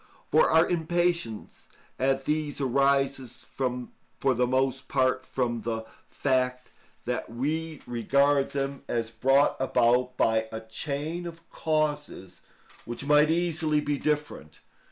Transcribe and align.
For 0.31 0.49
our 0.49 0.67
impatience 0.67 1.69
at 1.99 2.25
these 2.25 2.59
arises 2.59 3.45
for 3.53 4.33
the 4.33 4.47
most 4.47 4.87
part 4.87 5.23
from 5.23 5.61
the 5.61 5.85
fact 6.09 6.71
that 7.05 7.29
we 7.29 7.83
regard 7.85 8.49
them 8.49 8.81
as 8.87 9.11
brought 9.11 9.55
about 9.59 10.17
by 10.17 10.47
a 10.51 10.61
chain 10.61 11.27
of 11.27 11.47
causes 11.51 12.41
which 12.83 13.05
might 13.05 13.29
easily 13.29 13.79
be 13.79 13.99
different. 13.99 14.59